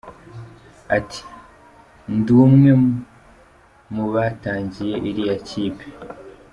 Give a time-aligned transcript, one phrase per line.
[0.97, 1.21] Ati
[2.15, 2.71] “Ndi umwe
[3.93, 5.85] mu batangiye iriya kipe.